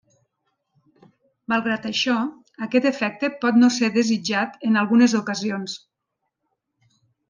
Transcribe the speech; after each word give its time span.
Malgrat 1.53 1.85
això, 1.91 2.17
aquest 2.69 2.89
efecte 2.93 3.31
pot 3.45 3.63
no 3.63 3.71
ser 3.79 3.93
desitjat 4.01 4.61
en 4.73 4.85
algunes 4.85 5.19
ocasions. 5.25 5.81